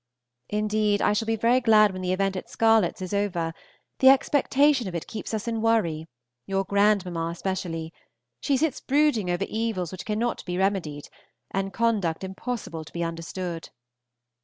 Indeed, 0.49 0.99
I 1.03 1.13
shall 1.13 1.27
be 1.27 1.35
very 1.35 1.61
glad 1.61 1.93
when 1.93 2.01
the 2.01 2.11
event 2.11 2.35
at 2.35 2.49
Scarlets 2.49 3.03
is 3.03 3.13
over, 3.13 3.53
the 3.99 4.09
expectation 4.09 4.87
of 4.87 4.95
it 4.95 5.05
keeps 5.05 5.31
us 5.31 5.47
in 5.47 5.57
a 5.57 5.59
worry, 5.59 6.07
your 6.47 6.63
grandmamma 6.63 7.29
especially; 7.29 7.93
she 8.39 8.57
sits 8.57 8.81
brooding 8.81 9.29
over 9.29 9.45
evils 9.47 9.91
which 9.91 10.07
cannot 10.07 10.43
be 10.43 10.57
remedied, 10.57 11.07
and 11.51 11.71
conduct 11.71 12.23
impossible 12.23 12.83
to 12.83 12.93
be 12.93 13.03
understood. 13.03 13.69